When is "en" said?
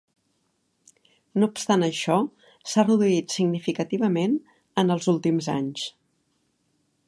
4.85-4.93